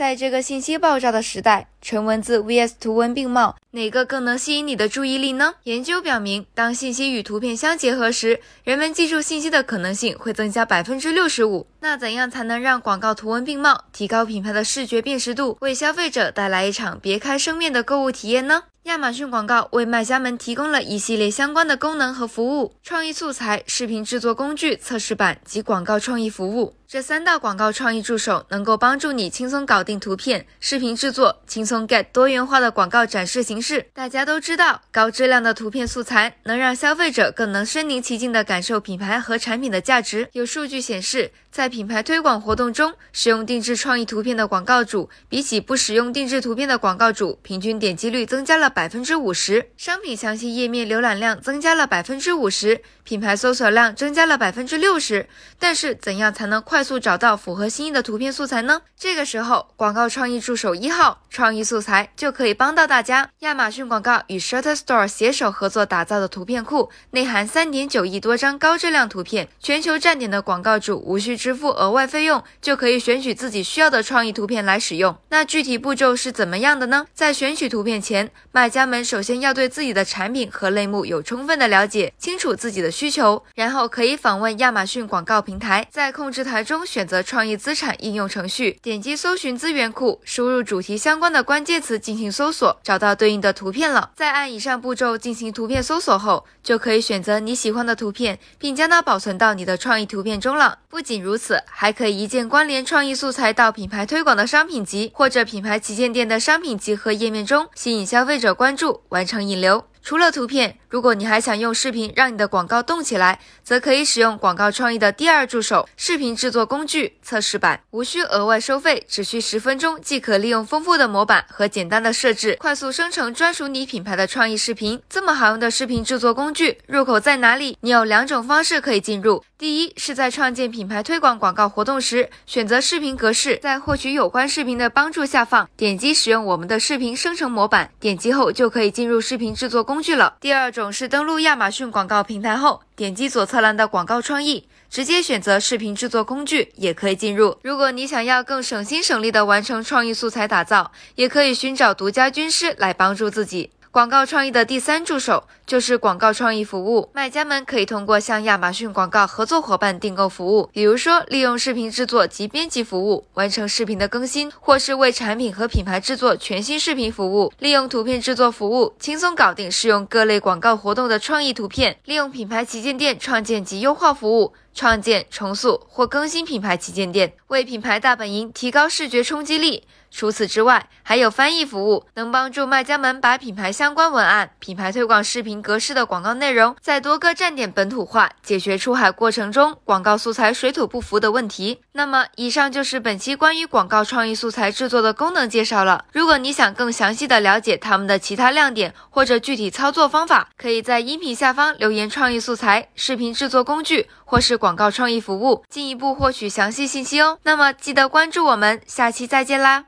[0.00, 5.56] 在这个信息爆炸的时代，纯文字 vs 图文并茂，哪个更能吸引你的注意力呢？
[5.64, 11.66] 研究表明，当信息与图片相结合时，人们记住信息的可能性会增加百分之六十五。
[11.80, 18.62] 那怎样才能让广告图文并茂，提高品牌的视觉辨识度，为消费者带来一场别开生面的购物体验呢？
[18.90, 26.74] 亚马逊广告为卖家们提供了一系列相关的功能和服务：创意素材、视频制作工具测试版及广告创意服务。
[26.88, 33.86] 这三道广告创意助手能够帮助你轻松搞定图片、视频制作，轻松 get 多元化的广告展示形式。
[33.94, 40.28] 大家都知道，高质量的图片素材能让消费者更能身临其境地感受品牌和产品的价值。
[40.32, 55.28] 有数据显示，在品牌推广活动中，使用定制创意图片的广告主，比起不使用定制图片的广告主，平均点击率增加了百百分之五十，商品详细页面浏览量增加了百分之五十，品牌搜索量增加了百分之六十。
[55.58, 56.82] 但是，怎样才能快？
[56.82, 58.80] 速找到符合心意的图片素材呢？
[58.98, 63.28] 这个时候，广告创意助手一号创意素材就可以帮到大家。
[63.40, 75.14] 亚马逊广告与 Shutterstore 携手合作打造的图片库，内含三点九亿多张高质量图片，全球站点的广告主无需支付额外费用，就可以选取自己需要的创意图片来使用。
[75.28, 77.06] 那具体步骤是怎么样的呢？
[77.12, 86.62] 在选取图片前，卖家们首先要对自己的产品和类目有充分的了解，清楚自己的需求，然后可以访问亚马逊广告平台，在控制台。
[86.62, 94.10] 中选择创意资产应用程序，点击搜寻资源库，输入主题相关的关键词进行搜索，找到对应的图片了。
[94.14, 100.80] 再按以上步骤进行图片搜索后，就可以选择你喜欢的图片，并将它保存到你的创意图片中了。
[100.90, 109.84] 不仅如此，还可以一键关联创意素材到品牌推广的商品集或者品牌旗舰店的商品集合页面中，吸引消费者关注，完成引流。
[110.02, 125.00] 除了图片，如果你还想用视频让你的广告动起来，则可以使用广告创意的第二助手——视频制作工具测试版，无需额外收费，只需十分钟即可利用丰富的模板和简单的设置，快速生成专属你品牌的创意视频。
[125.08, 127.78] 这么好用的视频制作工具，入口在哪里？
[127.82, 139.99] 你有两种方式可以进入：第一是在创建品牌推广广告活动时，选择视频格式，在获取有关视频的帮助下方点击使用我们的视频生成模板，点击后就可以进入视频制作工。
[140.00, 140.36] 工具了。
[140.40, 147.58] 第二种是登录亚马逊广告平台后，点击左侧栏的广告创意，直接选择视频制作工具，也可以进入。
[147.62, 153.68] 如果你想要更省心省力的完成创意素材打造，也可以寻找独家军师来帮助自己。
[153.92, 174.52] 广告创意的第三助手就是广告创意服务，卖家们可以通过向亚马逊广告合作伙伴订购服务，比如说利用视频制作及编辑服务完成视频的更新，或是为产品和品牌制作全新视频服务，利用图片制作服务轻松搞定适用各类广告活动的创意图片，利用品牌旗舰店创建及优化服务。
[174.72, 179.82] 创建、重塑或更新品牌旗舰店，为品牌大本营提高视觉冲击力。
[180.12, 191.80] 除此之外，还有翻译服务，能帮助卖家们把品牌相关文案、品牌推广视频格式的广告内容，在多个站点本土化，解决出海过程中广告素材水土不服的问题。
[191.92, 196.04] 那么，以上就是本期关于广告创意素材制作的功能介绍了。
[196.12, 207.38] 如果你想更详细的了解他们的其他亮点或者具体操作方法，可以在音频下方留言“创意素材”、“视频制作工具”或是“广告创意服务”，进一步获取详细信息哦。
[207.44, 209.86] 那么，记得关注我们，下期再见啦！